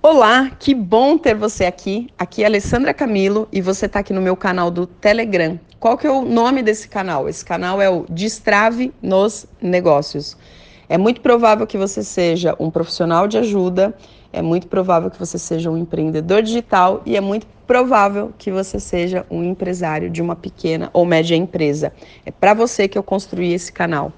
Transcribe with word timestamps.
Olá, 0.00 0.52
que 0.60 0.76
bom 0.76 1.18
ter 1.18 1.34
você 1.34 1.64
aqui. 1.64 2.06
Aqui 2.16 2.44
é 2.44 2.46
Alessandra 2.46 2.94
Camilo 2.94 3.48
e 3.52 3.60
você 3.60 3.86
está 3.86 3.98
aqui 3.98 4.12
no 4.12 4.22
meu 4.22 4.36
canal 4.36 4.70
do 4.70 4.86
Telegram. 4.86 5.58
Qual 5.80 5.98
que 5.98 6.06
é 6.06 6.10
o 6.10 6.24
nome 6.24 6.62
desse 6.62 6.88
canal? 6.88 7.28
Esse 7.28 7.44
canal 7.44 7.82
é 7.82 7.90
o 7.90 8.06
Destrave 8.08 8.94
nos 9.02 9.44
Negócios. 9.60 10.36
É 10.88 10.96
muito 10.96 11.20
provável 11.20 11.66
que 11.66 11.76
você 11.76 12.04
seja 12.04 12.54
um 12.60 12.70
profissional 12.70 13.26
de 13.26 13.38
ajuda, 13.38 13.92
é 14.32 14.40
muito 14.40 14.68
provável 14.68 15.10
que 15.10 15.18
você 15.18 15.36
seja 15.36 15.68
um 15.68 15.76
empreendedor 15.76 16.42
digital 16.42 17.02
e 17.04 17.16
é 17.16 17.20
muito 17.20 17.48
provável 17.66 18.32
que 18.38 18.52
você 18.52 18.78
seja 18.78 19.26
um 19.28 19.42
empresário 19.42 20.08
de 20.08 20.22
uma 20.22 20.36
pequena 20.36 20.90
ou 20.92 21.04
média 21.04 21.34
empresa. 21.34 21.92
É 22.24 22.30
para 22.30 22.54
você 22.54 22.86
que 22.86 22.96
eu 22.96 23.02
construí 23.02 23.52
esse 23.52 23.72
canal. 23.72 24.12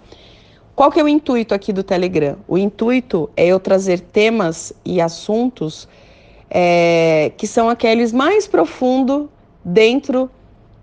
Qual 0.80 0.90
que 0.90 0.98
é 0.98 1.04
o 1.04 1.08
intuito 1.08 1.54
aqui 1.54 1.74
do 1.74 1.82
Telegram? 1.82 2.38
O 2.48 2.56
intuito 2.56 3.28
é 3.36 3.46
eu 3.46 3.60
trazer 3.60 4.00
temas 4.00 4.72
e 4.82 4.98
assuntos 4.98 5.86
é, 6.48 7.32
que 7.36 7.46
são 7.46 7.68
aqueles 7.68 8.14
mais 8.14 8.46
profundos 8.46 9.26
dentro 9.62 10.30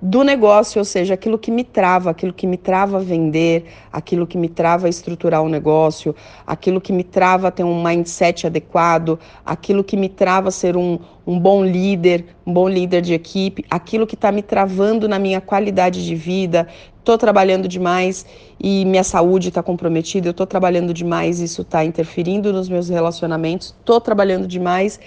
do 0.01 0.23
negócio, 0.23 0.77
ou 0.79 0.85
seja, 0.85 1.15
aquilo 1.15 1.39
que 1.39 1.49
me 1.49 1.63
trava, 1.63 2.11
aquilo 2.11 2.31
que 2.31 2.45
me 2.45 2.57
trava 2.57 2.99
vender, 2.99 3.65
aquilo 3.91 4.27
que 4.27 4.37
me 4.37 4.47
trava 4.47 4.87
estruturar 4.87 5.41
o 5.41 5.49
negócio, 5.49 6.15
aquilo 6.45 6.79
que 6.79 6.93
me 6.93 7.03
trava 7.03 7.51
ter 7.51 7.63
um 7.63 7.83
mindset 7.83 8.45
adequado, 8.45 9.19
aquilo 9.43 9.83
que 9.83 9.97
me 9.97 10.07
trava 10.07 10.51
ser 10.51 10.77
um, 10.77 10.99
um 11.25 11.39
bom 11.39 11.65
líder, 11.65 12.25
um 12.45 12.53
bom 12.53 12.69
líder 12.69 13.01
de 13.01 13.13
equipe, 13.13 13.65
aquilo 13.69 14.05
que 14.05 14.13
está 14.13 14.31
me 14.31 14.43
travando 14.43 15.07
na 15.07 15.17
minha 15.17 15.41
qualidade 15.41 16.05
de 16.05 16.15
vida. 16.15 16.67
Estou 16.99 17.17
trabalhando 17.17 17.67
demais 17.67 18.25
e 18.59 18.85
minha 18.85 19.03
saúde 19.03 19.47
está 19.47 19.63
comprometida, 19.63 20.27
eu 20.27 20.31
estou 20.31 20.45
trabalhando 20.45 20.93
demais, 20.93 21.39
isso 21.39 21.61
está 21.61 21.83
interferindo 21.83 22.51
nos 22.53 22.69
meus 22.69 22.89
relacionamentos, 22.89 23.73
estou 23.79 23.99
trabalhando 23.99 24.45
demais 24.45 24.99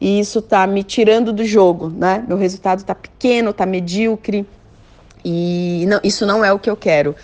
e 0.00 0.20
isso 0.20 0.40
está 0.40 0.66
me 0.66 0.82
tirando 0.82 1.32
do 1.32 1.44
jogo, 1.44 1.88
né? 1.88 2.24
Meu 2.26 2.36
resultado 2.36 2.78
está 2.78 2.94
pequeno, 2.94 3.50
está 3.50 3.64
medíocre 3.64 4.46
e 5.24 5.84
não, 5.88 6.00
isso 6.04 6.26
não 6.26 6.44
é 6.44 6.52
o 6.52 6.58
que 6.58 6.70
eu 6.70 6.76
quero. 6.76 7.14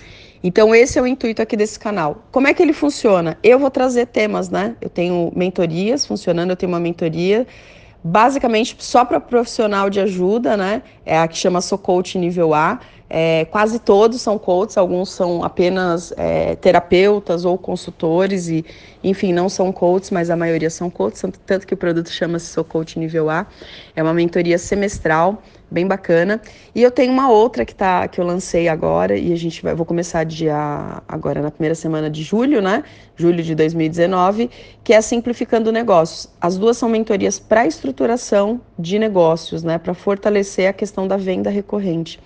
Então 0.43 0.75
esse 0.75 0.99
é 0.99 1.03
o 1.03 1.07
intuito 1.07 1.41
aqui 1.41 1.57
desse 1.57 1.79
canal. 1.79 2.25
Como 2.33 2.49
é 2.49 2.55
que 2.55 2.63
ele 2.63 2.73
funciona? 2.73 3.39
Eu 3.43 3.59
vou 3.59 3.71
trazer 3.71 4.07
temas, 4.07 4.49
né? 4.51 4.75
Eu 4.81 4.89
tenho 4.89 5.33
mentorias 5.37 6.05
funcionando, 6.05 6.51
eu 6.51 6.57
tenho 6.57 6.73
uma 6.73 6.81
mentoria 6.81 7.47
basicamente 8.05 8.77
só 8.81 9.05
para 9.05 9.21
profissional 9.21 9.89
de 9.89 10.01
ajuda, 10.01 10.57
né? 10.57 10.83
É 11.05 11.19
a 11.19 11.27
que 11.27 11.37
chama 11.37 11.61
Sou 11.61 11.79
Coach 11.79 12.19
Nível 12.19 12.55
A. 12.55 12.81
É, 13.15 13.45
quase 13.45 13.79
todos 13.79 14.23
são 14.23 14.39
coaches, 14.39 14.79
alguns 14.79 15.11
são 15.11 15.45
apenas 15.45 16.15
é, 16.17 16.57
terapeutas 16.57 17.45
ou 17.45 17.59
consultores, 17.59 18.49
e 18.49 18.65
enfim, 19.05 19.35
não 19.35 19.51
são 19.51 19.71
coaches, 19.71 20.11
mas 20.11 20.31
a 20.31 20.37
maioria 20.37 20.71
são 20.71 20.89
coaches, 20.89 21.23
tanto 21.45 21.67
que 21.67 21.75
o 21.75 21.77
produto 21.77 22.09
chama-se 22.09 22.47
Sou 22.47 22.65
Coach 22.65 22.99
Nível 22.99 23.29
A. 23.29 23.47
É 23.95 24.03
uma 24.03 24.15
mentoria 24.15 24.57
semestral, 24.57 25.43
bem 25.73 25.87
bacana. 25.87 26.41
E 26.75 26.83
eu 26.83 26.91
tenho 26.91 27.13
uma 27.13 27.31
outra 27.31 27.65
que, 27.65 27.75
tá, 27.75 28.07
que 28.07 28.21
eu 28.21 28.25
lancei 28.25 28.69
agora, 28.69 29.17
e 29.17 29.33
a 29.33 29.37
gente 29.37 29.63
vai, 29.63 29.75
vou 29.75 29.87
começar 29.87 30.25
dia, 30.25 31.03
agora 31.09 31.41
na 31.41 31.51
primeira 31.51 31.75
semana 31.75 32.09
de 32.09 32.23
julho, 32.23 32.61
né? 32.61 32.85
Julho 33.17 33.43
de 33.43 33.55
2019, 33.55 34.51
que 34.85 34.93
é 34.93 35.01
Simplificando 35.01 35.73
Negócios. 35.73 36.29
As 36.41 36.57
duas 36.57 36.77
são 36.77 36.89
mentorias 36.89 37.39
para 37.39 37.67
estruturação 37.67 38.61
de 38.79 38.99
negócios, 38.99 39.63
né? 39.63 39.79
Para 39.79 39.95
fortalecer 39.95 40.69
a 40.69 40.73
questão 40.73 40.92
da 41.09 41.17
venda 41.17 41.51
recorrente. 41.51 42.21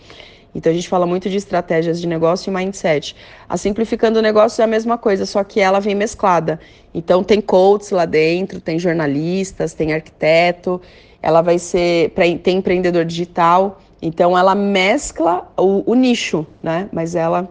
Então 0.56 0.72
a 0.72 0.74
gente 0.74 0.88
fala 0.88 1.04
muito 1.06 1.28
de 1.28 1.36
estratégias 1.36 2.00
de 2.00 2.06
negócio 2.06 2.50
e 2.50 2.54
mindset. 2.54 3.14
A 3.46 3.58
simplificando 3.58 4.18
o 4.18 4.22
negócio 4.22 4.62
é 4.62 4.64
a 4.64 4.66
mesma 4.66 4.96
coisa, 4.96 5.26
só 5.26 5.44
que 5.44 5.60
ela 5.60 5.80
vem 5.80 5.94
mesclada. 5.94 6.58
Então 6.94 7.22
tem 7.22 7.42
coaches 7.42 7.90
lá 7.90 8.06
dentro, 8.06 8.58
tem 8.58 8.78
jornalistas, 8.78 9.74
tem 9.74 9.92
arquiteto, 9.92 10.80
ela 11.20 11.42
vai 11.42 11.58
ser 11.58 12.10
tem 12.42 12.56
empreendedor 12.56 13.04
digital. 13.04 13.82
Então 14.00 14.36
ela 14.36 14.54
mescla 14.54 15.46
o, 15.58 15.90
o 15.90 15.94
nicho, 15.94 16.46
né? 16.62 16.88
Mas 16.90 17.14
ela 17.14 17.48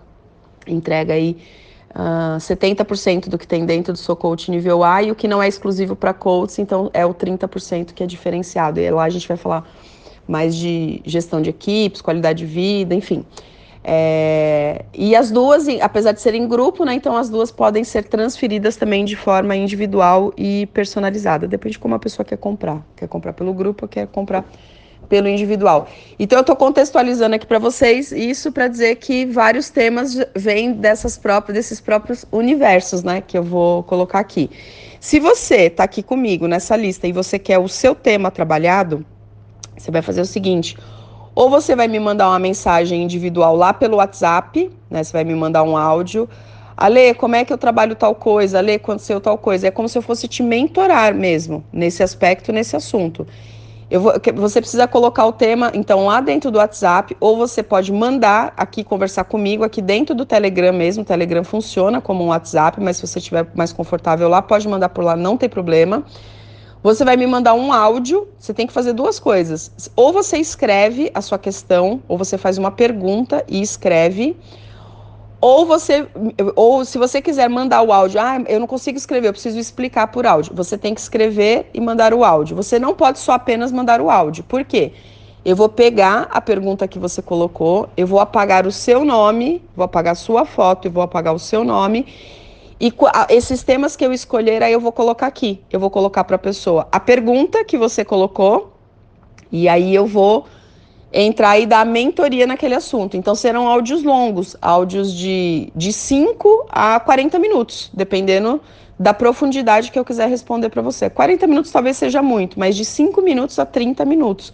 entrega 0.65 1.13
aí 1.13 1.37
uh, 1.91 2.35
ah, 2.35 2.37
70% 2.39 3.29
do 3.29 3.37
que 3.37 3.45
tem 3.45 3.67
dentro 3.67 3.93
do 3.93 3.99
seu 3.99 4.15
coach 4.15 4.49
nível 4.49 4.83
A 4.83 5.03
e 5.03 5.11
o 5.11 5.15
que 5.15 5.27
não 5.27 5.43
é 5.43 5.47
exclusivo 5.47 5.95
para 5.95 6.11
coaches, 6.11 6.57
então 6.57 6.89
é 6.91 7.05
o 7.05 7.13
30% 7.13 7.93
que 7.93 8.03
é 8.03 8.07
diferenciado. 8.07 8.79
E 8.79 8.89
lá 8.89 9.03
a 9.03 9.09
gente 9.09 9.27
vai 9.27 9.37
falar 9.37 9.69
mais 10.27 10.55
de 10.55 11.01
gestão 11.05 11.41
de 11.41 11.49
equipes, 11.49 12.01
qualidade 12.01 12.39
de 12.39 12.45
vida, 12.45 12.93
enfim. 12.93 13.25
É, 13.87 14.83
e 14.95 15.15
as 15.15 15.29
duas, 15.29 15.67
apesar 15.79 16.11
de 16.11 16.19
serem 16.19 16.47
grupo, 16.47 16.83
né, 16.83 16.95
então 16.95 17.15
as 17.15 17.29
duas 17.29 17.51
podem 17.51 17.83
ser 17.83 18.05
transferidas 18.05 18.75
também 18.75 19.05
de 19.05 19.15
forma 19.15 19.55
individual 19.55 20.33
e 20.35 20.65
personalizada. 20.73 21.47
Depende 21.47 21.73
de 21.73 21.79
como 21.79 21.93
a 21.93 21.99
pessoa 21.99 22.25
quer 22.25 22.37
comprar. 22.37 22.83
Quer 22.95 23.07
comprar 23.07 23.33
pelo 23.33 23.53
grupo 23.53 23.85
ou 23.85 23.89
quer 23.89 24.07
comprar 24.07 24.43
pelo 25.07 25.27
individual. 25.27 25.87
Então 26.17 26.39
eu 26.39 26.41
estou 26.41 26.55
contextualizando 26.55 27.35
aqui 27.35 27.45
para 27.45 27.59
vocês 27.59 28.11
isso 28.11 28.51
para 28.51 28.67
dizer 28.67 28.95
que 28.95 29.23
vários 29.27 29.69
temas 29.69 30.17
vêm 30.35 30.73
dessas 30.73 31.15
próprias, 31.15 31.55
desses 31.55 31.79
próprios 31.79 32.25
universos, 32.31 33.03
né, 33.03 33.21
que 33.21 33.37
eu 33.37 33.43
vou 33.43 33.83
colocar 33.83 34.17
aqui. 34.17 34.49
Se 34.99 35.19
você 35.19 35.67
está 35.67 35.83
aqui 35.83 36.01
comigo 36.01 36.47
nessa 36.47 36.75
lista 36.75 37.07
e 37.07 37.11
você 37.11 37.37
quer 37.37 37.59
o 37.59 37.67
seu 37.67 37.93
tema 37.93 38.31
trabalhado, 38.31 39.05
você 39.77 39.91
vai 39.91 40.01
fazer 40.01 40.21
o 40.21 40.25
seguinte: 40.25 40.77
ou 41.35 41.49
você 41.49 41.75
vai 41.75 41.87
me 41.87 41.99
mandar 41.99 42.29
uma 42.29 42.39
mensagem 42.39 43.03
individual 43.03 43.55
lá 43.55 43.73
pelo 43.73 43.97
WhatsApp, 43.97 44.71
né? 44.89 45.03
Você 45.03 45.11
vai 45.11 45.23
me 45.23 45.35
mandar 45.35 45.63
um 45.63 45.75
áudio. 45.75 46.29
Ale, 46.77 47.13
como 47.13 47.35
é 47.35 47.45
que 47.45 47.53
eu 47.53 47.57
trabalho 47.57 47.95
tal 47.95 48.15
coisa? 48.15 48.57
Ale, 48.57 48.73
aconteceu 48.73 49.21
tal 49.21 49.37
coisa? 49.37 49.67
É 49.67 49.71
como 49.71 49.87
se 49.87 49.97
eu 49.97 50.01
fosse 50.01 50.27
te 50.27 50.43
mentorar 50.43 51.13
mesmo, 51.13 51.63
nesse 51.71 52.03
aspecto, 52.03 52.51
nesse 52.51 52.75
assunto. 52.75 53.25
Vou, 53.91 54.13
você 54.35 54.59
precisa 54.59 54.87
colocar 54.87 55.25
o 55.25 55.31
tema, 55.31 55.71
então, 55.73 56.05
lá 56.05 56.19
dentro 56.19 56.49
do 56.49 56.57
WhatsApp, 56.57 57.15
ou 57.19 57.37
você 57.37 57.61
pode 57.61 57.93
mandar 57.93 58.53
aqui 58.57 58.83
conversar 58.83 59.25
comigo, 59.25 59.63
aqui 59.63 59.81
dentro 59.81 60.15
do 60.15 60.25
Telegram 60.25 60.73
mesmo. 60.73 61.03
O 61.03 61.05
Telegram 61.05 61.43
funciona 61.43 62.01
como 62.01 62.23
um 62.23 62.27
WhatsApp, 62.27 62.81
mas 62.81 62.97
se 62.97 63.07
você 63.07 63.19
estiver 63.19 63.47
mais 63.53 63.71
confortável 63.71 64.27
lá, 64.27 64.41
pode 64.41 64.67
mandar 64.67 64.89
por 64.89 65.03
lá, 65.03 65.15
não 65.15 65.37
tem 65.37 65.47
problema. 65.47 66.03
Você 66.85 67.03
vai 67.03 67.17
me 67.17 67.25
mandar 67.25 67.55
um 67.55 67.73
áudio, 67.73 68.27
você 68.37 68.53
tem 68.53 68.67
que 68.67 68.71
fazer 68.71 68.93
duas 68.93 69.19
coisas. 69.19 69.71
Ou 69.95 70.13
você 70.13 70.37
escreve 70.37 71.09
a 71.15 71.19
sua 71.19 71.39
questão, 71.39 71.99
ou 72.07 72.15
você 72.15 72.37
faz 72.37 72.59
uma 72.59 72.69
pergunta 72.69 73.43
e 73.47 73.59
escreve. 73.59 74.37
Ou 75.41 75.65
você, 75.65 76.07
ou 76.55 76.85
se 76.85 76.99
você 76.99 77.23
quiser 77.23 77.49
mandar 77.49 77.81
o 77.81 77.91
áudio, 77.91 78.21
ah, 78.21 78.39
eu 78.47 78.59
não 78.59 78.67
consigo 78.67 78.99
escrever, 78.99 79.29
eu 79.29 79.33
preciso 79.33 79.57
explicar 79.57 80.11
por 80.11 80.27
áudio. 80.27 80.53
Você 80.53 80.77
tem 80.77 80.93
que 80.93 81.01
escrever 81.01 81.71
e 81.73 81.81
mandar 81.81 82.13
o 82.13 82.23
áudio. 82.23 82.55
Você 82.55 82.77
não 82.77 82.93
pode 82.93 83.17
só 83.17 83.31
apenas 83.31 83.71
mandar 83.71 83.99
o 83.99 84.11
áudio. 84.11 84.43
Por 84.43 84.63
quê? 84.63 84.91
Eu 85.43 85.55
vou 85.55 85.69
pegar 85.69 86.27
a 86.29 86.39
pergunta 86.39 86.87
que 86.87 86.99
você 86.99 87.19
colocou, 87.19 87.89
eu 87.97 88.05
vou 88.05 88.19
apagar 88.19 88.67
o 88.67 88.71
seu 88.71 89.03
nome, 89.03 89.63
vou 89.75 89.85
apagar 89.85 90.11
a 90.11 90.15
sua 90.15 90.45
foto 90.45 90.87
e 90.87 90.91
vou 90.91 91.01
apagar 91.01 91.33
o 91.33 91.39
seu 91.39 91.63
nome 91.63 92.05
e 92.79 92.93
esses 93.29 93.63
temas 93.63 93.95
que 93.95 94.05
eu 94.05 94.11
escolher, 94.11 94.61
aí 94.61 94.73
eu 94.73 94.79
vou 94.79 94.91
colocar 94.91 95.27
aqui. 95.27 95.61
Eu 95.71 95.79
vou 95.79 95.89
colocar 95.89 96.23
para 96.23 96.35
a 96.35 96.39
pessoa 96.39 96.87
a 96.91 96.99
pergunta 96.99 97.63
que 97.63 97.77
você 97.77 98.03
colocou, 98.03 98.73
e 99.51 99.69
aí 99.69 99.95
eu 99.95 100.05
vou 100.05 100.45
entrar 101.13 101.57
e 101.57 101.65
dar 101.65 101.85
mentoria 101.85 102.45
naquele 102.45 102.75
assunto. 102.75 103.15
Então 103.15 103.33
serão 103.33 103.67
áudios 103.67 104.03
longos, 104.03 104.57
áudios 104.61 105.13
de, 105.13 105.71
de 105.73 105.93
5 105.93 106.67
a 106.69 106.99
40 106.99 107.39
minutos, 107.39 107.89
dependendo 107.93 108.59
da 108.99 109.13
profundidade 109.13 109.91
que 109.91 109.99
eu 109.99 110.03
quiser 110.03 110.27
responder 110.27 110.69
para 110.69 110.81
você. 110.81 111.09
40 111.09 111.47
minutos 111.47 111.71
talvez 111.71 111.95
seja 111.95 112.21
muito, 112.21 112.59
mas 112.59 112.75
de 112.75 112.83
5 112.83 113.21
minutos 113.21 113.57
a 113.59 113.65
30 113.65 114.03
minutos 114.03 114.53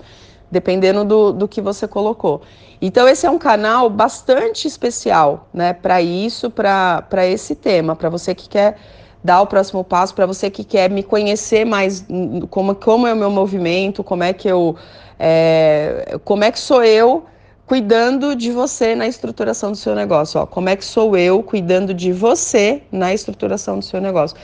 dependendo 0.51 1.05
do, 1.05 1.31
do 1.31 1.47
que 1.47 1.61
você 1.61 1.87
colocou. 1.87 2.41
Então, 2.81 3.07
esse 3.07 3.25
é 3.25 3.29
um 3.29 3.39
canal 3.39 3.89
bastante 3.89 4.67
especial, 4.67 5.47
né, 5.53 5.71
para 5.71 6.01
isso, 6.01 6.49
para 6.49 7.25
esse 7.25 7.55
tema, 7.55 7.95
para 7.95 8.09
você 8.09 8.35
que 8.35 8.49
quer 8.49 8.77
dar 9.23 9.41
o 9.41 9.47
próximo 9.47 9.83
passo, 9.83 10.13
para 10.13 10.25
você 10.25 10.49
que 10.49 10.63
quer 10.63 10.89
me 10.89 11.03
conhecer 11.03 11.63
mais, 11.63 12.05
como, 12.49 12.75
como 12.75 13.07
é 13.07 13.13
o 13.13 13.15
meu 13.15 13.29
movimento, 13.29 14.03
como 14.03 14.23
é 14.23 14.33
que 14.33 14.47
eu. 14.47 14.75
É, 15.19 16.17
como 16.25 16.43
é 16.43 16.51
que 16.51 16.59
sou 16.59 16.83
eu 16.83 17.25
cuidando 17.67 18.35
de 18.35 18.51
você 18.51 18.95
na 18.95 19.07
estruturação 19.07 19.71
do 19.71 19.77
seu 19.77 19.95
negócio. 19.95 20.41
Ó, 20.41 20.45
como 20.45 20.67
é 20.67 20.75
que 20.75 20.83
sou 20.83 21.15
eu 21.15 21.41
cuidando 21.43 21.93
de 21.93 22.11
você 22.11 22.81
na 22.91 23.13
estruturação 23.13 23.79
do 23.79 23.85
seu 23.85 24.01
negócio? 24.01 24.35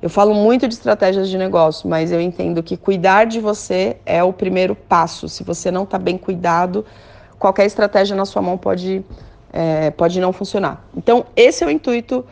Eu 0.00 0.10
falo 0.10 0.34
muito 0.34 0.68
de 0.68 0.74
estratégias 0.74 1.28
de 1.28 1.38
negócio, 1.38 1.88
mas 1.88 2.12
eu 2.12 2.20
entendo 2.20 2.62
que 2.62 2.76
cuidar 2.76 3.24
de 3.24 3.40
você 3.40 3.96
é 4.04 4.22
o 4.22 4.32
primeiro 4.32 4.74
passo. 4.74 5.28
Se 5.28 5.42
você 5.42 5.70
não 5.70 5.84
está 5.84 5.98
bem 5.98 6.18
cuidado, 6.18 6.84
qualquer 7.38 7.64
estratégia 7.64 8.14
na 8.14 8.26
sua 8.26 8.42
mão 8.42 8.58
pode, 8.58 9.04
é, 9.52 9.90
pode 9.90 10.20
não 10.20 10.32
funcionar. 10.32 10.84
Então, 10.94 11.24
esse 11.34 11.64
é 11.64 11.66
o 11.66 11.70
intuito 11.70 12.24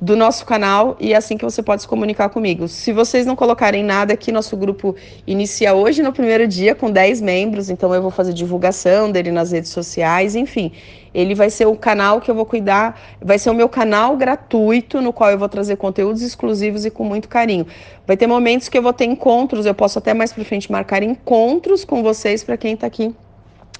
do 0.00 0.16
nosso 0.16 0.46
canal 0.46 0.96
e 0.98 1.12
é 1.12 1.16
assim 1.16 1.36
que 1.36 1.44
você 1.44 1.62
pode 1.62 1.82
se 1.82 1.88
comunicar 1.88 2.30
comigo. 2.30 2.66
Se 2.68 2.90
vocês 2.90 3.26
não 3.26 3.36
colocarem 3.36 3.84
nada 3.84 4.14
aqui, 4.14 4.32
nosso 4.32 4.56
grupo 4.56 4.96
inicia 5.26 5.74
hoje 5.74 6.02
no 6.02 6.10
primeiro 6.12 6.48
dia 6.48 6.74
com 6.74 6.90
10 6.90 7.20
membros, 7.20 7.68
então 7.68 7.94
eu 7.94 8.00
vou 8.00 8.10
fazer 8.10 8.32
divulgação 8.32 9.12
dele 9.12 9.30
nas 9.30 9.52
redes 9.52 9.70
sociais, 9.70 10.34
enfim. 10.34 10.72
Ele 11.12 11.34
vai 11.34 11.50
ser 11.50 11.66
o 11.66 11.76
canal 11.76 12.20
que 12.20 12.30
eu 12.30 12.34
vou 12.34 12.46
cuidar, 12.46 12.98
vai 13.20 13.38
ser 13.38 13.50
o 13.50 13.54
meu 13.54 13.68
canal 13.68 14.16
gratuito 14.16 15.02
no 15.02 15.12
qual 15.12 15.30
eu 15.30 15.38
vou 15.38 15.48
trazer 15.48 15.76
conteúdos 15.76 16.22
exclusivos 16.22 16.86
e 16.86 16.90
com 16.90 17.04
muito 17.04 17.28
carinho. 17.28 17.66
Vai 18.06 18.16
ter 18.16 18.26
momentos 18.26 18.68
que 18.68 18.78
eu 18.78 18.82
vou 18.82 18.92
ter 18.92 19.04
encontros, 19.04 19.66
eu 19.66 19.74
posso 19.74 19.98
até 19.98 20.14
mais 20.14 20.32
para 20.32 20.44
frente 20.44 20.72
marcar 20.72 21.02
encontros 21.02 21.84
com 21.84 22.02
vocês 22.02 22.42
para 22.42 22.56
quem 22.56 22.72
está 22.74 22.86
aqui 22.86 23.14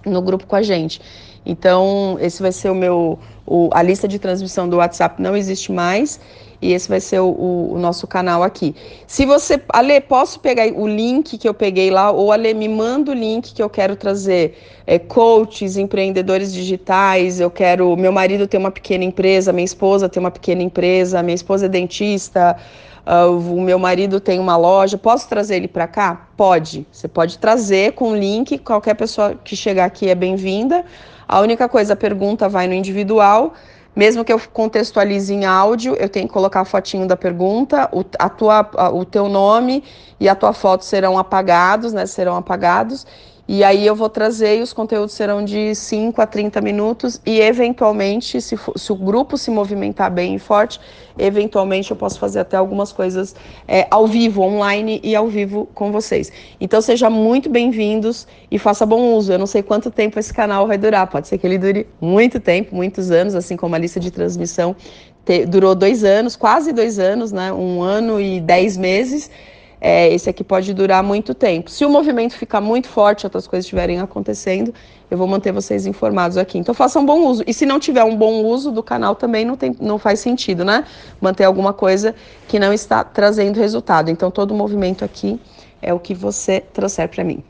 no 0.05 0.23
grupo 0.23 0.47
com 0.47 0.57
a 0.57 0.63
gente. 0.63 1.01
Então, 1.45 2.19
esse 2.21 2.43
vai 2.43 2.53
ser 2.53 2.71
o 2.71 2.75
meu. 2.75 3.19
O, 3.47 3.71
a 3.73 3.83
lista 3.83 4.07
de 4.07 4.19
transmissão 4.19 4.69
do 4.69 4.77
WhatsApp 4.77 5.21
não 5.21 5.37
existe 5.37 5.73
mais. 5.73 6.21
E 6.63 6.75
esse 6.75 6.91
vai 6.91 7.01
ser 7.01 7.21
o, 7.21 7.29
o, 7.29 7.73
o, 7.73 7.79
nosso 7.79 8.07
canal 8.07 8.43
aqui. 8.43 8.75
Se 9.07 9.25
você. 9.25 9.59
Ale, 9.71 9.99
posso 10.03 10.39
pegar 10.41 10.67
o 10.75 10.87
link 10.87 11.39
que 11.39 11.49
eu 11.49 11.55
peguei 11.55 11.91
lá? 11.91 12.11
Ou 12.11 12.31
Ale, 12.31 12.53
me 12.53 12.69
manda 12.69 13.11
o 13.11 13.15
link 13.15 13.55
que 13.55 13.63
eu 13.63 13.71
quero 13.71 13.97
trazer 13.97 14.59
é, 14.87 14.99
coaches, 14.99 15.79
empreendedores 15.79 16.53
digitais. 16.53 17.41
Eu 17.41 17.51
quero. 17.51 17.97
Meu 17.97 18.13
marido 18.13 18.47
tem 18.47 18.61
uma 18.61 18.71
pequena 18.71 19.05
empresa, 19.05 19.55
minha 19.55 19.65
esposa 19.65 20.07
tem 20.07 20.21
uma 20.21 20.31
pequena 20.31 20.63
empresa, 20.63 21.23
minha 21.23 21.35
esposa 21.35 21.65
é 21.65 21.69
dentista. 21.69 22.57
Uh, 23.11 23.57
o 23.57 23.61
meu 23.61 23.77
marido 23.77 24.21
tem 24.21 24.39
uma 24.39 24.57
loja, 24.57 24.97
posso 24.97 25.29
trazer 25.29 25.57
ele 25.57 25.67
para 25.67 25.89
cá? 25.89 26.29
Pode. 26.37 26.87
Você 26.93 27.09
pode 27.09 27.39
trazer 27.39 27.95
com 27.95 28.15
link, 28.15 28.57
qualquer 28.59 28.95
pessoa 28.95 29.35
que 29.35 29.57
chegar 29.57 29.87
aqui 29.87 30.09
é 30.09 30.15
bem-vinda. 30.15 30.85
A 31.27 31.41
única 31.41 31.69
coisa, 31.69 31.95
a 31.95 31.97
pergunta 31.97 32.49
vai 32.49 32.69
no 32.69 32.75
individual. 32.75 33.55
Mesmo 33.97 34.25
que 34.25 34.33
eu 34.33 34.41
contextualize 34.53 35.35
em 35.35 35.45
áudio, 35.45 35.97
eu 35.97 36.09
tenho 36.09 36.29
que 36.29 36.33
colocar 36.33 36.61
a 36.61 36.65
fotinho 36.65 37.09
da 37.09 37.17
pergunta, 37.17 37.89
o, 37.93 38.05
a 38.17 38.29
tua, 38.29 38.71
a, 38.77 38.89
o 38.91 39.05
teu 39.05 39.29
nome 39.29 39.83
e 40.21 40.29
a 40.29 40.37
tua 40.37 40.53
foto 40.53 40.85
serão 40.85 41.19
apagados, 41.19 41.93
né? 41.93 42.07
Serão 42.07 42.37
apagados. 42.37 43.05
E 43.53 43.65
aí 43.65 43.85
eu 43.85 43.97
vou 43.97 44.09
trazer 44.09 44.61
e 44.61 44.63
os 44.63 44.73
conteúdos 44.73 45.13
serão 45.13 45.45
de 45.45 45.75
5 45.75 46.23
a 46.23 46.25
30 46.25 46.61
minutos 46.61 47.21
e 47.27 47.41
eventualmente, 47.41 48.41
se, 48.41 48.57
for, 48.57 48.79
se, 48.79 48.93
o 48.93 48.95
grupo 48.95 49.37
se 49.37 49.51
movimentar 49.51 50.09
bem 50.09 50.37
e 50.37 50.39
forte, 50.39 50.81
eventualmente 51.19 51.91
eu 51.91 51.97
posso 51.97 52.17
fazer 52.21 52.39
até 52.39 52.57
algumas 52.57 52.93
coisas 52.93 53.35
é, 53.67 53.89
ao 53.91 54.07
vivo, 54.07 54.41
online 54.41 55.01
e 55.03 55.17
ao 55.17 55.27
vivo 55.27 55.69
com 55.75 55.91
vocês. 55.91 56.31
Então 56.61 56.81
sejam 56.81 57.11
muito 57.11 57.51
bem-vindos 57.51 58.25
e 58.53 58.57
faça 58.57 58.87
bom 58.87 59.15
uso. 59.15 59.33
Eu 59.33 59.39
não 59.41 59.49
sei 59.49 59.65
quanto 59.65 59.91
tempo 59.91 60.17
esse 60.21 60.33
canal 60.33 60.69
vai 60.69 60.79
durar, 60.79 61.09
pode 61.09 61.27
ser 61.27 61.37
que 61.37 61.45
ele 61.45 61.59
dure 61.59 61.89
muito 62.01 62.39
tempo, 62.39 62.77
muitos 62.77 63.11
anos, 63.11 63.35
assim 63.35 63.57
como 63.57 63.75
a 63.75 63.79
lista 63.79 63.99
de 63.99 64.13
transmissão 64.13 64.77
te, 65.25 65.45
durou 65.45 65.75
dois 65.75 66.05
anos, 66.05 66.37
quase 66.37 66.73
dois 66.73 67.01
anos, 67.01 67.33
né? 67.33 67.53
Um 67.53 67.83
ano 67.83 68.21
e 68.21 68.41
dez 68.41 68.77
meses 68.77 69.29
é, 69.81 70.13
esse 70.13 70.29
aqui 70.29 70.45
pode 70.45 70.75
durar 70.75 71.03
muito 71.03 71.35
tempo. 71.35 71.71
Se 71.71 71.85
o 71.85 71.91
movimento 71.91 72.35
ficar 72.35 72.61
muito 72.61 72.89
forte, 72.89 73.25
outras 73.25 73.47
coisas 73.47 73.65
estiverem 73.65 73.99
acontecendo, 73.99 74.75
eu 75.11 75.17
vou 75.17 75.27
manter 75.27 75.53
vocês 75.53 75.87
informados 75.87 76.37
aqui. 76.37 76.59
Então 76.59 76.75
façam 76.75 77.05
bom 77.05 77.27
uso. 77.27 77.43
E 77.47 77.55
se 77.55 77.65
não 77.65 77.81
tiver 77.81 78.05
um 78.05 78.15
bom 78.15 78.45
uso 78.45 78.71
do 78.71 78.83
canal, 78.83 79.15
também 79.15 79.45
não, 79.45 79.57
tem, 79.57 79.75
não 79.81 79.99
faz 79.99 80.21
sentido, 80.21 80.65
né? 80.65 80.85
Manter 81.21 81.45
alguma 81.45 81.73
coisa 81.73 82.15
que 82.47 82.59
não 82.59 82.73
está 82.73 83.03
trazendo 83.03 83.59
resultado. 83.59 84.11
Então 84.11 84.31
todo 84.31 84.55
movimento 84.55 85.05
aqui 85.05 85.41
é 85.81 85.95
o 85.95 85.99
que 85.99 86.13
você 86.13 86.61
trouxer 86.61 87.09
para 87.09 87.25
mim. 87.25 87.43